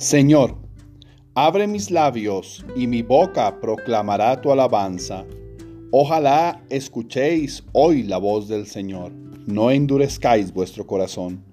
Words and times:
Señor, 0.00 0.56
abre 1.34 1.66
mis 1.66 1.90
labios 1.90 2.64
y 2.74 2.86
mi 2.86 3.02
boca 3.02 3.60
proclamará 3.60 4.40
tu 4.40 4.50
alabanza. 4.50 5.26
Ojalá 5.90 6.64
escuchéis 6.70 7.64
hoy 7.72 8.04
la 8.04 8.16
voz 8.16 8.48
del 8.48 8.66
Señor, 8.66 9.12
no 9.46 9.70
endurezcáis 9.70 10.54
vuestro 10.54 10.86
corazón. 10.86 11.44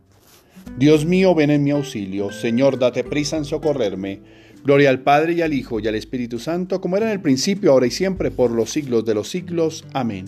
Dios 0.79 1.05
mío, 1.05 1.35
ven 1.35 1.49
en 1.49 1.61
mi 1.61 1.71
auxilio, 1.71 2.31
Señor, 2.31 2.79
date 2.79 3.03
prisa 3.03 3.35
en 3.35 3.43
socorrerme. 3.43 4.21
Gloria 4.63 4.91
al 4.91 5.01
Padre 5.03 5.33
y 5.33 5.41
al 5.41 5.53
Hijo 5.53 5.81
y 5.81 5.87
al 5.89 5.95
Espíritu 5.95 6.39
Santo, 6.39 6.79
como 6.79 6.95
era 6.95 7.07
en 7.07 7.11
el 7.11 7.21
principio, 7.21 7.73
ahora 7.73 7.87
y 7.87 7.91
siempre, 7.91 8.31
por 8.31 8.51
los 8.51 8.69
siglos 8.69 9.03
de 9.03 9.13
los 9.13 9.27
siglos. 9.27 9.83
Amén. 9.91 10.23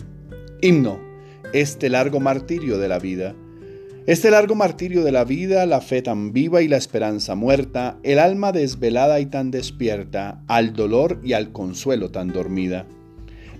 Himno, 0.60 1.00
este 1.54 1.88
largo 1.88 2.20
martirio 2.20 2.76
de 2.76 2.88
la 2.88 2.98
vida. 2.98 3.34
Este 4.06 4.30
largo 4.30 4.54
martirio 4.54 5.04
de 5.04 5.12
la 5.12 5.24
vida, 5.24 5.66
la 5.66 5.82
fe 5.82 6.00
tan 6.00 6.32
viva 6.32 6.62
y 6.62 6.68
la 6.68 6.78
esperanza 6.78 7.34
muerta, 7.34 7.98
el 8.02 8.18
alma 8.18 8.50
desvelada 8.50 9.20
y 9.20 9.26
tan 9.26 9.50
despierta, 9.50 10.42
al 10.46 10.72
dolor 10.72 11.20
y 11.22 11.34
al 11.34 11.52
consuelo 11.52 12.10
tan 12.10 12.28
dormida. 12.28 12.86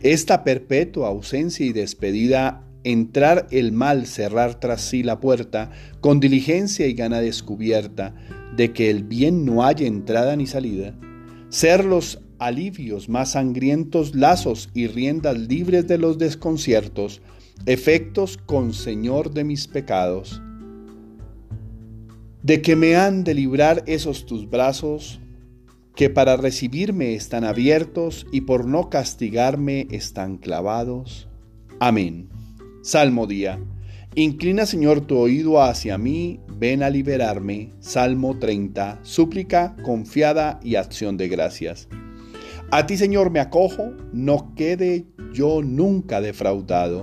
Esta 0.02 0.42
perpetua 0.42 1.08
ausencia 1.08 1.66
y 1.66 1.74
despedida, 1.74 2.64
entrar 2.84 3.48
el 3.50 3.72
mal, 3.72 4.06
cerrar 4.06 4.58
tras 4.58 4.80
sí 4.80 5.02
la 5.02 5.20
puerta, 5.20 5.72
con 6.00 6.20
diligencia 6.20 6.86
y 6.86 6.94
gana 6.94 7.20
descubierta, 7.20 8.14
de 8.56 8.72
que 8.72 8.88
el 8.88 9.04
bien 9.04 9.44
no 9.44 9.62
haya 9.62 9.86
entrada 9.86 10.36
ni 10.36 10.46
salida. 10.46 10.94
Ser 11.50 11.84
los 11.84 12.18
alivios 12.38 13.10
más 13.10 13.32
sangrientos 13.32 14.14
lazos 14.14 14.70
y 14.72 14.86
riendas 14.86 15.38
libres 15.38 15.86
de 15.86 15.98
los 15.98 16.16
desconciertos, 16.16 17.20
efectos 17.66 18.38
con 18.38 18.72
Señor 18.72 19.32
de 19.32 19.44
mis 19.44 19.68
pecados. 19.68 20.42
De 22.42 22.62
que 22.62 22.74
me 22.74 22.96
han 22.96 23.22
de 23.22 23.34
librar 23.34 23.82
esos 23.86 24.24
tus 24.24 24.48
brazos, 24.48 25.20
que 25.94 26.08
para 26.08 26.36
recibirme 26.36 27.14
están 27.14 27.44
abiertos 27.44 28.26
y 28.32 28.42
por 28.42 28.64
no 28.64 28.88
castigarme 28.88 29.86
están 29.90 30.38
clavados. 30.38 31.28
Amén. 31.78 32.30
Salmo 32.82 33.26
día. 33.26 33.60
Inclina 34.14 34.64
Señor 34.64 35.02
tu 35.02 35.18
oído 35.18 35.62
hacia 35.62 35.98
mí, 35.98 36.40
ven 36.58 36.82
a 36.82 36.88
liberarme. 36.90 37.72
Salmo 37.80 38.38
30. 38.38 39.00
Súplica 39.02 39.76
confiada 39.82 40.58
y 40.64 40.76
acción 40.76 41.16
de 41.18 41.28
gracias. 41.28 41.88
A 42.70 42.86
ti 42.86 42.96
Señor 42.96 43.30
me 43.30 43.40
acojo, 43.40 43.92
no 44.12 44.54
quede 44.54 45.04
yo 45.32 45.60
nunca 45.62 46.20
defraudado. 46.20 47.02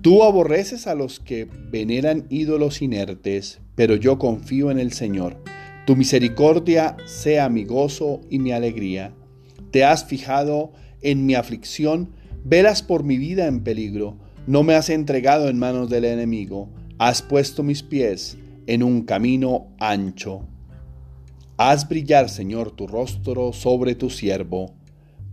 Tú 0.00 0.22
aborreces 0.22 0.86
a 0.86 0.94
los 0.94 1.18
que 1.18 1.44
veneran 1.44 2.26
ídolos 2.30 2.82
inertes, 2.82 3.60
pero 3.74 3.96
yo 3.96 4.16
confío 4.18 4.70
en 4.70 4.78
el 4.78 4.92
Señor. 4.92 5.42
Tu 5.86 5.96
misericordia 5.96 6.96
sea 7.04 7.48
mi 7.48 7.64
gozo 7.64 8.20
y 8.30 8.38
mi 8.38 8.52
alegría. 8.52 9.12
Te 9.72 9.84
has 9.84 10.04
fijado 10.04 10.72
en 11.02 11.26
mi 11.26 11.34
aflicción, 11.34 12.10
velas 12.44 12.82
por 12.82 13.02
mi 13.02 13.18
vida 13.18 13.46
en 13.46 13.64
peligro. 13.64 14.16
No 14.46 14.62
me 14.62 14.74
has 14.74 14.88
entregado 14.88 15.48
en 15.48 15.58
manos 15.58 15.90
del 15.90 16.04
enemigo. 16.04 16.68
Has 16.98 17.20
puesto 17.20 17.64
mis 17.64 17.82
pies 17.82 18.38
en 18.68 18.84
un 18.84 19.02
camino 19.02 19.68
ancho. 19.80 20.46
Haz 21.56 21.88
brillar, 21.88 22.28
Señor, 22.28 22.70
tu 22.70 22.86
rostro 22.86 23.52
sobre 23.52 23.96
tu 23.96 24.10
siervo. 24.10 24.74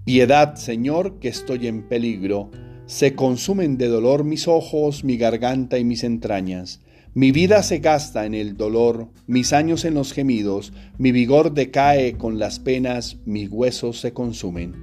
Piedad, 0.05 0.55
Señor, 0.55 1.19
que 1.19 1.27
estoy 1.27 1.67
en 1.67 1.87
peligro. 1.87 2.49
Se 2.87 3.15
consumen 3.15 3.79
de 3.79 3.87
dolor 3.87 4.23
mis 4.23 4.47
ojos, 4.47 5.03
mi 5.03 5.17
garganta 5.17 5.79
y 5.79 5.83
mis 5.83 6.03
entrañas. 6.03 6.81
Mi 7.15 7.31
vida 7.31 7.63
se 7.63 7.79
gasta 7.79 8.27
en 8.27 8.35
el 8.35 8.57
dolor, 8.57 9.07
mis 9.25 9.53
años 9.53 9.85
en 9.85 9.95
los 9.95 10.13
gemidos, 10.13 10.71
mi 10.99 11.11
vigor 11.11 11.55
decae 11.55 12.15
con 12.15 12.37
las 12.37 12.59
penas, 12.59 13.17
mis 13.25 13.49
huesos 13.49 13.99
se 13.99 14.13
consumen. 14.13 14.75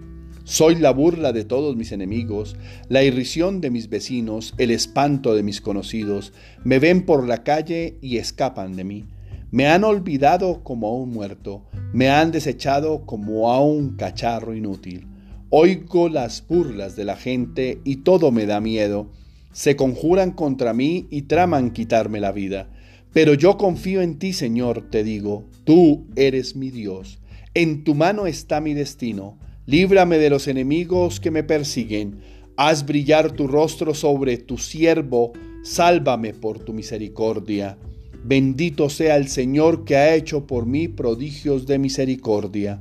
Soy 0.42 0.74
la 0.74 0.91
burla 0.91 1.32
de 1.32 1.44
todos 1.44 1.76
mis 1.76 1.92
enemigos, 1.92 2.56
la 2.88 3.04
irrisión 3.04 3.60
de 3.60 3.70
mis 3.70 3.88
vecinos, 3.88 4.54
el 4.58 4.72
espanto 4.72 5.36
de 5.36 5.44
mis 5.44 5.60
conocidos. 5.60 6.32
Me 6.64 6.80
ven 6.80 7.06
por 7.06 7.24
la 7.28 7.44
calle 7.44 7.98
y 8.00 8.16
escapan 8.16 8.74
de 8.74 8.82
mí. 8.82 9.04
Me 9.52 9.68
han 9.68 9.84
olvidado 9.84 10.64
como 10.64 10.88
a 10.88 10.96
un 10.96 11.10
muerto, 11.10 11.66
me 11.92 12.10
han 12.10 12.32
desechado 12.32 13.06
como 13.06 13.52
a 13.52 13.60
un 13.60 13.91
cacharro 13.96 14.56
inútil. 14.56 15.11
Oigo 15.54 16.08
las 16.08 16.46
burlas 16.48 16.96
de 16.96 17.04
la 17.04 17.14
gente 17.14 17.78
y 17.84 17.96
todo 17.96 18.30
me 18.30 18.46
da 18.46 18.62
miedo. 18.62 19.10
Se 19.52 19.76
conjuran 19.76 20.30
contra 20.30 20.72
mí 20.72 21.06
y 21.10 21.22
traman 21.22 21.72
quitarme 21.72 22.20
la 22.20 22.32
vida. 22.32 22.70
Pero 23.12 23.34
yo 23.34 23.58
confío 23.58 24.00
en 24.00 24.18
ti, 24.18 24.32
Señor, 24.32 24.88
te 24.88 25.04
digo, 25.04 25.44
tú 25.64 26.06
eres 26.16 26.56
mi 26.56 26.70
Dios. 26.70 27.18
En 27.52 27.84
tu 27.84 27.94
mano 27.94 28.26
está 28.26 28.62
mi 28.62 28.72
destino. 28.72 29.36
Líbrame 29.66 30.16
de 30.16 30.30
los 30.30 30.48
enemigos 30.48 31.20
que 31.20 31.30
me 31.30 31.42
persiguen. 31.44 32.20
Haz 32.56 32.86
brillar 32.86 33.32
tu 33.32 33.46
rostro 33.46 33.92
sobre 33.92 34.38
tu 34.38 34.56
siervo. 34.56 35.34
Sálvame 35.64 36.32
por 36.32 36.60
tu 36.60 36.72
misericordia. 36.72 37.76
Bendito 38.24 38.88
sea 38.88 39.16
el 39.16 39.28
Señor 39.28 39.84
que 39.84 39.96
ha 39.96 40.14
hecho 40.14 40.46
por 40.46 40.64
mí 40.64 40.88
prodigios 40.88 41.66
de 41.66 41.78
misericordia. 41.78 42.80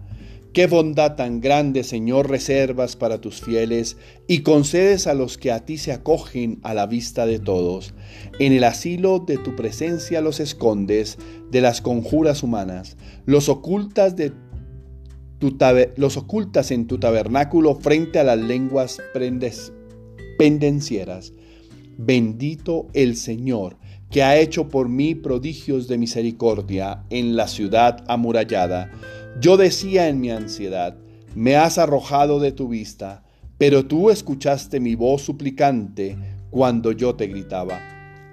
Qué 0.53 0.67
bondad 0.67 1.15
tan 1.15 1.39
grande, 1.39 1.85
Señor, 1.85 2.29
reservas 2.29 2.97
para 2.97 3.21
tus 3.21 3.39
fieles 3.39 3.95
y 4.27 4.39
concedes 4.39 5.07
a 5.07 5.13
los 5.13 5.37
que 5.37 5.49
a 5.49 5.63
ti 5.63 5.77
se 5.77 5.93
acogen 5.93 6.59
a 6.61 6.73
la 6.73 6.87
vista 6.87 7.25
de 7.25 7.39
todos. 7.39 7.93
En 8.37 8.51
el 8.51 8.65
asilo 8.65 9.19
de 9.19 9.37
tu 9.37 9.55
presencia 9.55 10.19
los 10.19 10.41
escondes 10.41 11.17
de 11.51 11.61
las 11.61 11.79
conjuras 11.79 12.43
humanas, 12.43 12.97
los 13.25 13.47
ocultas, 13.47 14.15
en 14.19 14.33
tu 16.87 16.97
tabernáculo 16.99 17.75
frente 17.75 18.19
a 18.19 18.25
las 18.25 18.39
lenguas 18.39 18.97
pendencieras. 20.37 21.31
Bendito 21.97 22.87
el 22.91 23.15
Señor, 23.15 23.77
que 24.09 24.21
ha 24.23 24.37
hecho 24.37 24.67
por 24.67 24.89
mí 24.89 25.15
prodigios 25.15 25.87
de 25.87 25.97
misericordia 25.97 27.05
en 27.09 27.37
la 27.37 27.47
ciudad 27.47 28.03
amurallada 28.09 28.91
yo 29.39 29.57
decía 29.57 30.09
en 30.09 30.19
mi 30.19 30.29
ansiedad, 30.31 30.97
me 31.35 31.55
has 31.55 31.77
arrojado 31.77 32.39
de 32.39 32.51
tu 32.51 32.67
vista, 32.67 33.23
pero 33.57 33.85
tú 33.85 34.09
escuchaste 34.09 34.79
mi 34.79 34.95
voz 34.95 35.21
suplicante 35.21 36.17
cuando 36.49 36.91
yo 36.91 37.15
te 37.15 37.27
gritaba. 37.27 37.79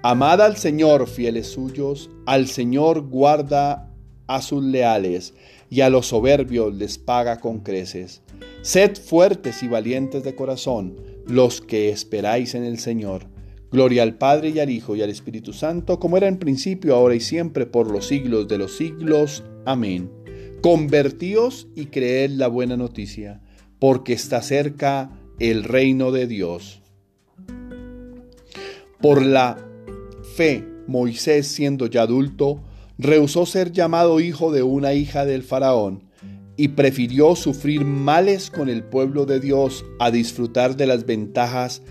Amad 0.01 0.41
al 0.41 0.57
Señor, 0.57 1.07
fieles 1.07 1.47
suyos, 1.47 2.09
al 2.25 2.47
Señor 2.47 3.01
guarda 3.09 3.91
a 4.27 4.41
sus 4.41 4.63
leales, 4.63 5.33
y 5.69 5.81
a 5.81 5.89
los 5.89 6.07
soberbios 6.07 6.73
les 6.73 6.97
paga 6.97 7.39
con 7.39 7.59
creces. 7.59 8.21
Sed 8.61 8.97
fuertes 8.97 9.63
y 9.63 9.67
valientes 9.67 10.23
de 10.23 10.35
corazón, 10.35 10.95
los 11.27 11.61
que 11.61 11.89
esperáis 11.89 12.55
en 12.55 12.63
el 12.63 12.79
Señor. 12.79 13.27
Gloria 13.71 14.03
al 14.03 14.17
Padre 14.17 14.49
y 14.49 14.59
al 14.59 14.69
Hijo 14.69 14.95
y 14.95 15.01
al 15.01 15.09
Espíritu 15.09 15.53
Santo, 15.53 15.99
como 15.99 16.17
era 16.17 16.27
en 16.27 16.39
principio, 16.39 16.95
ahora 16.95 17.15
y 17.15 17.19
siempre, 17.19 17.65
por 17.65 17.91
los 17.91 18.07
siglos 18.07 18.47
de 18.47 18.57
los 18.57 18.75
siglos. 18.75 19.43
Amén. 19.65 20.18
Convertíos 20.61 21.67
y 21.73 21.85
creed 21.85 22.31
la 22.31 22.49
buena 22.49 22.75
noticia, 22.75 23.41
porque 23.79 24.11
está 24.11 24.41
cerca 24.41 25.09
el 25.39 25.63
reino 25.63 26.11
de 26.11 26.27
Dios. 26.27 26.81
Por 29.01 29.25
la 29.25 29.57
fe, 30.35 30.67
Moisés, 30.85 31.47
siendo 31.47 31.87
ya 31.87 32.01
adulto, 32.01 32.61
rehusó 32.97 33.45
ser 33.45 33.71
llamado 33.71 34.19
hijo 34.19 34.51
de 34.51 34.63
una 34.63 34.93
hija 34.93 35.23
del 35.23 35.43
faraón 35.43 36.03
y 36.57 36.69
prefirió 36.69 37.37
sufrir 37.37 37.85
males 37.85 38.51
con 38.51 38.67
el 38.67 38.83
pueblo 38.83 39.25
de 39.25 39.39
Dios 39.39 39.85
a 39.97 40.11
disfrutar 40.11 40.75
de 40.75 40.87
las 40.87 41.05
ventajas 41.05 41.81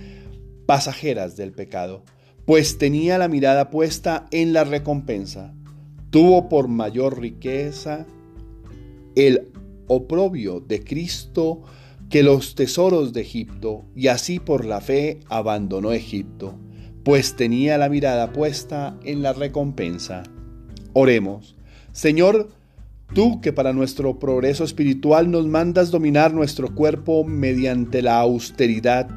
pasajeras 0.66 1.38
del 1.38 1.52
pecado, 1.52 2.02
pues 2.44 2.76
tenía 2.76 3.16
la 3.16 3.28
mirada 3.28 3.70
puesta 3.70 4.26
en 4.30 4.52
la 4.52 4.64
recompensa. 4.64 5.54
Tuvo 6.10 6.50
por 6.50 6.68
mayor 6.68 7.18
riqueza 7.18 8.06
el 9.26 9.48
oprobio 9.86 10.60
de 10.60 10.82
Cristo 10.82 11.62
que 12.10 12.22
los 12.22 12.54
tesoros 12.54 13.12
de 13.12 13.20
Egipto, 13.20 13.84
y 13.94 14.06
así 14.06 14.38
por 14.38 14.64
la 14.64 14.80
fe 14.80 15.20
abandonó 15.28 15.92
Egipto, 15.92 16.58
pues 17.04 17.36
tenía 17.36 17.76
la 17.78 17.88
mirada 17.88 18.32
puesta 18.32 18.98
en 19.04 19.22
la 19.22 19.32
recompensa. 19.32 20.22
Oremos, 20.94 21.56
Señor, 21.92 22.48
Tú 23.14 23.40
que 23.40 23.54
para 23.54 23.72
nuestro 23.72 24.18
progreso 24.18 24.64
espiritual 24.64 25.30
nos 25.30 25.46
mandas 25.46 25.90
dominar 25.90 26.34
nuestro 26.34 26.74
cuerpo 26.74 27.24
mediante 27.24 28.02
la 28.02 28.20
austeridad, 28.20 29.08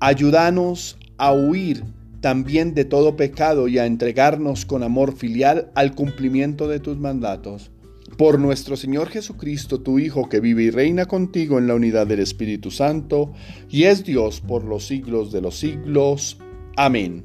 ayúdanos 0.00 0.98
a 1.16 1.32
huir 1.32 1.82
también 2.20 2.74
de 2.74 2.84
todo 2.84 3.16
pecado 3.16 3.68
y 3.68 3.78
a 3.78 3.86
entregarnos 3.86 4.66
con 4.66 4.82
amor 4.82 5.16
filial 5.16 5.70
al 5.74 5.94
cumplimiento 5.94 6.68
de 6.68 6.78
tus 6.78 6.98
mandatos. 6.98 7.70
Por 8.16 8.38
nuestro 8.38 8.76
Señor 8.76 9.08
Jesucristo, 9.08 9.80
tu 9.80 9.98
Hijo, 9.98 10.28
que 10.28 10.40
vive 10.40 10.62
y 10.64 10.70
reina 10.70 11.06
contigo 11.06 11.58
en 11.58 11.66
la 11.66 11.74
unidad 11.74 12.06
del 12.06 12.20
Espíritu 12.20 12.70
Santo, 12.70 13.32
y 13.68 13.84
es 13.84 14.04
Dios 14.04 14.40
por 14.40 14.64
los 14.64 14.86
siglos 14.86 15.32
de 15.32 15.40
los 15.40 15.56
siglos. 15.56 16.38
Amén. 16.76 17.24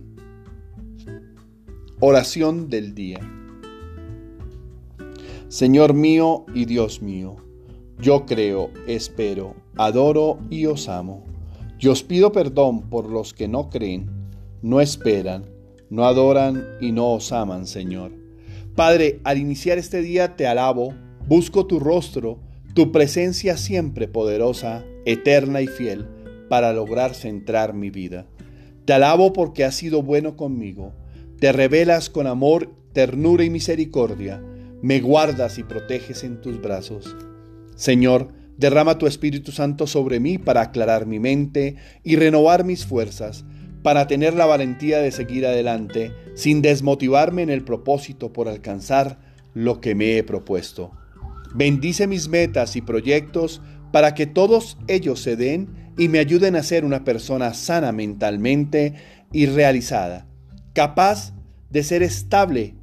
Oración 1.99 2.69
del 2.69 2.95
día. 2.95 3.19
Señor 5.49 5.93
mío 5.93 6.45
y 6.53 6.65
Dios 6.65 7.01
mío, 7.01 7.35
yo 7.99 8.25
creo, 8.25 8.71
espero, 8.87 9.55
adoro 9.75 10.39
y 10.49 10.65
os 10.67 10.87
amo. 10.87 11.25
Yo 11.77 11.91
os 11.91 12.03
pido 12.03 12.31
perdón 12.31 12.89
por 12.89 13.09
los 13.09 13.33
que 13.33 13.47
no 13.47 13.69
creen, 13.69 14.09
no 14.61 14.79
esperan, 14.79 15.45
no 15.89 16.05
adoran 16.05 16.63
y 16.79 16.91
no 16.91 17.13
os 17.13 17.31
aman, 17.31 17.65
Señor. 17.65 18.11
Padre, 18.79 19.19
al 19.25 19.37
iniciar 19.37 19.77
este 19.77 20.01
día 20.01 20.37
te 20.37 20.47
alabo, 20.47 20.93
busco 21.27 21.65
tu 21.65 21.81
rostro, 21.81 22.39
tu 22.73 22.93
presencia 22.93 23.57
siempre 23.57 24.07
poderosa, 24.07 24.85
eterna 25.05 25.59
y 25.59 25.67
fiel, 25.67 26.07
para 26.47 26.71
lograr 26.71 27.13
centrar 27.13 27.73
mi 27.73 27.89
vida. 27.89 28.25
Te 28.85 28.93
alabo 28.93 29.33
porque 29.33 29.65
has 29.65 29.75
sido 29.75 30.01
bueno 30.01 30.37
conmigo, 30.37 30.93
te 31.41 31.51
revelas 31.51 32.09
con 32.09 32.25
amor, 32.25 32.73
ternura 32.93 33.43
y 33.43 33.49
misericordia 33.49 34.41
me 34.81 35.01
guardas 35.01 35.57
y 35.57 35.63
proteges 35.63 36.23
en 36.23 36.39
tus 36.39 36.61
brazos. 36.61 37.17
Señor, 37.75 38.29
derrama 38.55 38.97
tu 38.97 39.07
Espíritu 39.07 39.51
Santo 39.51 39.87
sobre 39.87 40.21
mí 40.21 40.37
para 40.37 40.61
aclarar 40.61 41.05
mi 41.05 41.19
mente 41.19 41.75
y 42.01 42.15
renovar 42.15 42.63
mis 42.63 42.85
fuerzas, 42.85 43.43
para 43.83 44.07
tener 44.07 44.33
la 44.33 44.45
valentía 44.45 44.99
de 44.99 45.11
seguir 45.11 45.45
adelante 45.45 46.11
sin 46.35 46.61
desmotivarme 46.61 47.41
en 47.43 47.49
el 47.49 47.63
propósito 47.63 48.33
por 48.33 48.47
alcanzar 48.47 49.19
lo 49.53 49.81
que 49.81 49.95
me 49.95 50.17
he 50.17 50.23
propuesto. 50.23 50.91
Bendice 51.53 52.07
mis 52.07 52.27
metas 52.29 52.75
y 52.75 52.81
proyectos 52.81 53.61
para 53.91 54.13
que 54.13 54.27
todos 54.27 54.77
ellos 54.87 55.21
se 55.21 55.35
den 55.35 55.93
y 55.97 56.07
me 56.07 56.19
ayuden 56.19 56.55
a 56.55 56.63
ser 56.63 56.85
una 56.85 57.03
persona 57.03 57.53
sana 57.53 57.91
mentalmente 57.91 58.95
y 59.31 59.47
realizada, 59.47 60.27
capaz 60.73 61.33
de 61.69 61.83
ser 61.83 62.03
estable, 62.03 62.75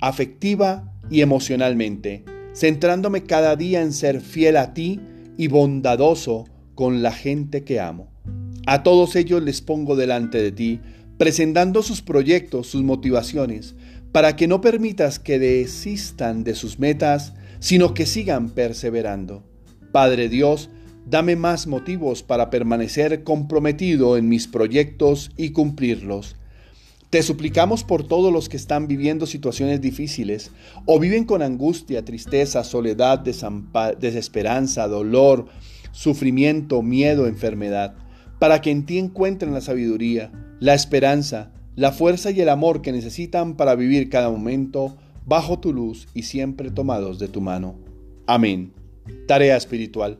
afectiva 0.00 0.92
y 1.10 1.20
emocionalmente, 1.20 2.24
centrándome 2.54 3.22
cada 3.24 3.56
día 3.56 3.82
en 3.82 3.92
ser 3.92 4.20
fiel 4.20 4.56
a 4.56 4.74
ti 4.74 5.00
y 5.36 5.48
bondadoso 5.48 6.44
con 6.74 7.02
la 7.02 7.12
gente 7.12 7.64
que 7.64 7.80
amo. 7.80 8.15
A 8.66 8.82
todos 8.82 9.14
ellos 9.14 9.44
les 9.44 9.60
pongo 9.60 9.94
delante 9.94 10.42
de 10.42 10.50
ti, 10.50 10.80
presentando 11.18 11.84
sus 11.84 12.02
proyectos, 12.02 12.66
sus 12.66 12.82
motivaciones, 12.82 13.76
para 14.10 14.34
que 14.34 14.48
no 14.48 14.60
permitas 14.60 15.20
que 15.20 15.38
desistan 15.38 16.42
de 16.42 16.56
sus 16.56 16.80
metas, 16.80 17.32
sino 17.60 17.94
que 17.94 18.06
sigan 18.06 18.50
perseverando. 18.50 19.44
Padre 19.92 20.28
Dios, 20.28 20.68
dame 21.08 21.36
más 21.36 21.68
motivos 21.68 22.24
para 22.24 22.50
permanecer 22.50 23.22
comprometido 23.22 24.16
en 24.16 24.28
mis 24.28 24.48
proyectos 24.48 25.30
y 25.36 25.50
cumplirlos. 25.50 26.34
Te 27.08 27.22
suplicamos 27.22 27.84
por 27.84 28.04
todos 28.04 28.32
los 28.32 28.48
que 28.48 28.56
están 28.56 28.88
viviendo 28.88 29.26
situaciones 29.26 29.80
difíciles 29.80 30.50
o 30.86 30.98
viven 30.98 31.24
con 31.24 31.40
angustia, 31.40 32.04
tristeza, 32.04 32.64
soledad, 32.64 33.20
desesperanza, 33.20 34.88
dolor, 34.88 35.46
sufrimiento, 35.92 36.82
miedo, 36.82 37.28
enfermedad, 37.28 37.94
para 38.38 38.60
que 38.60 38.70
en 38.70 38.84
ti 38.84 38.98
encuentren 38.98 39.52
la 39.52 39.60
sabiduría, 39.60 40.30
la 40.60 40.74
esperanza, 40.74 41.52
la 41.74 41.92
fuerza 41.92 42.30
y 42.30 42.40
el 42.40 42.48
amor 42.48 42.82
que 42.82 42.92
necesitan 42.92 43.56
para 43.56 43.74
vivir 43.74 44.08
cada 44.08 44.30
momento 44.30 44.96
bajo 45.26 45.58
tu 45.58 45.72
luz 45.72 46.08
y 46.14 46.22
siempre 46.22 46.70
tomados 46.70 47.18
de 47.18 47.28
tu 47.28 47.40
mano. 47.40 47.76
Amén. 48.26 48.72
Tarea 49.26 49.56
espiritual. 49.56 50.18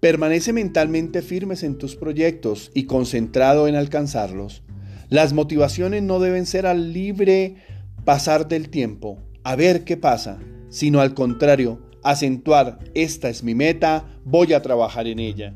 Permanece 0.00 0.52
mentalmente 0.52 1.22
firmes 1.22 1.62
en 1.62 1.76
tus 1.76 1.96
proyectos 1.96 2.70
y 2.74 2.84
concentrado 2.84 3.68
en 3.68 3.74
alcanzarlos. 3.74 4.62
Las 5.08 5.32
motivaciones 5.32 6.02
no 6.02 6.20
deben 6.20 6.46
ser 6.46 6.66
al 6.66 6.92
libre 6.92 7.56
pasar 8.04 8.48
del 8.48 8.68
tiempo, 8.68 9.18
a 9.42 9.56
ver 9.56 9.84
qué 9.84 9.96
pasa, 9.96 10.38
sino 10.68 11.00
al 11.00 11.14
contrario, 11.14 11.80
acentuar, 12.02 12.78
esta 12.94 13.28
es 13.28 13.42
mi 13.42 13.54
meta, 13.54 14.06
voy 14.24 14.52
a 14.52 14.62
trabajar 14.62 15.06
en 15.06 15.18
ella 15.18 15.54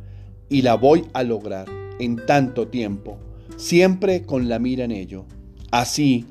y 0.49 0.63
la 0.63 0.75
voy 0.75 1.05
a 1.13 1.23
lograr 1.23 1.82
en 1.99 2.17
tanto 2.27 2.69
tiempo, 2.69 3.19
siempre 3.57 4.23
con 4.23 4.49
la 4.49 4.59
mira 4.59 4.85
en 4.85 4.93
ello. 4.93 5.25
Así, 5.71 6.27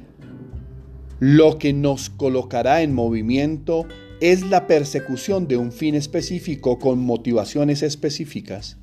lo 1.19 1.57
que 1.57 1.73
nos 1.73 2.09
colocará 2.09 2.81
en 2.81 2.93
movimiento 2.93 3.85
es 4.21 4.43
la 4.43 4.67
persecución 4.67 5.47
de 5.47 5.57
un 5.57 5.71
fin 5.71 5.95
específico 5.95 6.77
con 6.77 6.99
motivaciones 6.99 7.81
específicas. 7.81 8.77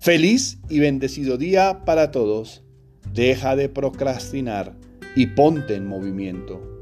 Feliz 0.00 0.58
y 0.68 0.80
bendecido 0.80 1.38
día 1.38 1.84
para 1.84 2.10
todos. 2.10 2.62
Deja 3.12 3.56
de 3.56 3.68
procrastinar 3.68 4.76
y 5.14 5.28
ponte 5.28 5.76
en 5.76 5.86
movimiento. 5.86 6.73